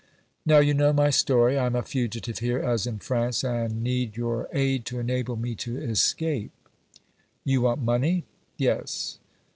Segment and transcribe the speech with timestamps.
[0.47, 1.59] Now, you know my story.
[1.59, 5.53] I am a fugitive here as in France, and need your aid to enable me
[5.57, 6.51] to escape."
[7.45, 8.23] "You want money?"
[8.57, 9.19] "Yes."